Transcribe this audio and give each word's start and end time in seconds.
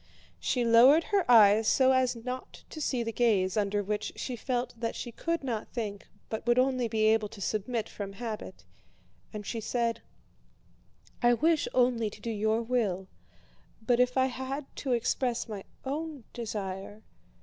She 0.39 0.65
lowered 0.65 1.03
her 1.03 1.29
eyes 1.29 1.67
so 1.67 1.91
as 1.91 2.15
not 2.15 2.63
to 2.71 2.81
see 2.81 3.03
the 3.03 3.11
gaze 3.11 3.55
under 3.55 3.83
which 3.83 4.13
she 4.15 4.35
felt 4.35 4.73
that 4.79 4.95
she 4.95 5.11
could 5.11 5.43
not 5.43 5.67
think, 5.67 6.07
but 6.27 6.43
would 6.47 6.57
only 6.57 6.87
be 6.87 7.01
able 7.03 7.29
to 7.29 7.39
submit 7.39 7.87
from 7.87 8.13
habit, 8.13 8.65
and 9.31 9.45
she 9.45 9.59
said: 9.61 10.01
"I 11.21 11.35
wish 11.35 11.67
only 11.75 12.09
to 12.09 12.19
do 12.19 12.31
your 12.31 12.63
will, 12.63 13.09
but 13.79 13.99
if 13.99 14.17
I 14.17 14.25
had 14.25 14.65
to 14.77 14.93
express 14.93 15.47
my 15.47 15.65
own 15.85 16.23
desire..." 16.33 17.03